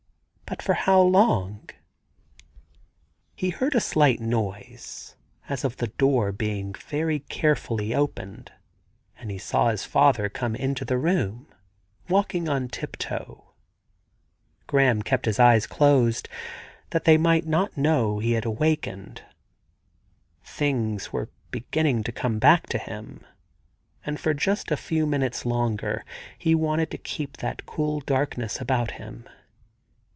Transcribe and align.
but 0.51 0.61
for 0.61 0.73
how 0.73 0.99
long? 1.01 1.61
He 3.37 3.51
heard 3.51 3.73
a 3.73 3.79
slight 3.79 4.19
noise 4.19 5.15
as 5.47 5.63
of 5.63 5.77
the 5.77 5.87
door 5.87 6.33
being 6.33 6.73
very 6.73 7.19
carefully 7.19 7.95
opened, 7.95 8.51
and 9.17 9.31
he 9.31 9.37
saw 9.37 9.69
his 9.69 9.85
father 9.85 10.27
come 10.27 10.53
into 10.57 10.83
the 10.83 10.97
room, 10.97 11.47
walking 12.09 12.49
on 12.49 12.67
tiptoe. 12.67 13.53
Graham 14.67 15.01
kept 15.03 15.23
his 15.25 15.39
eyes 15.39 15.65
closed 15.65 16.27
that 16.89 17.05
they 17.05 17.17
might 17.17 17.45
not 17.47 17.77
know 17.77 18.19
he 18.19 18.33
had 18.33 18.43
awakened. 18.43 19.23
Things 20.43 21.13
were 21.13 21.29
beginning 21.51 22.03
to 22.03 22.11
come 22.11 22.39
back 22.39 22.67
to 22.67 22.77
him, 22.77 23.23
and 24.05 24.19
for 24.19 24.33
just 24.33 24.69
a 24.69 24.75
few 24.75 25.05
minutes 25.05 25.45
longer 25.45 26.03
he 26.37 26.53
wanted 26.53 26.91
to 26.91 26.97
keep 26.97 27.37
that 27.37 27.65
cool 27.65 28.01
darkness 28.01 28.59
about 28.59 28.91
him. 28.91 29.25